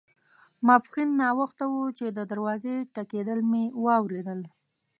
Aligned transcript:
ماپښین 0.65 1.09
ناوخته 1.21 1.65
وو 1.71 1.85
چې 1.97 2.05
د 2.17 2.19
دروازې 2.31 2.75
ټکېدل 2.95 3.39
مې 3.51 3.63
واوریدل. 3.85 4.39